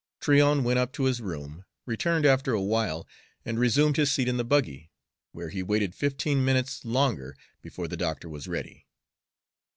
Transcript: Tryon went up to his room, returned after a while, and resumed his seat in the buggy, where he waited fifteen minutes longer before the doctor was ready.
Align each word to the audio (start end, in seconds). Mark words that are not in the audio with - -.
Tryon 0.19 0.63
went 0.63 0.79
up 0.79 0.91
to 0.93 1.03
his 1.03 1.21
room, 1.21 1.63
returned 1.85 2.25
after 2.25 2.53
a 2.53 2.59
while, 2.63 3.07
and 3.45 3.59
resumed 3.59 3.97
his 3.97 4.11
seat 4.11 4.27
in 4.27 4.37
the 4.37 4.43
buggy, 4.43 4.89
where 5.31 5.49
he 5.49 5.61
waited 5.61 5.93
fifteen 5.93 6.43
minutes 6.43 6.83
longer 6.83 7.37
before 7.61 7.87
the 7.87 7.95
doctor 7.97 8.27
was 8.27 8.47
ready. 8.47 8.87